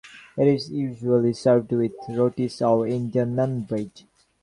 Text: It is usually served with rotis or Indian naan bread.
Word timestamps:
It 0.35 0.47
is 0.47 0.71
usually 0.71 1.31
served 1.33 1.71
with 1.73 1.91
rotis 2.09 2.59
or 2.63 2.87
Indian 2.87 3.35
naan 3.35 3.67
bread. 3.67 3.91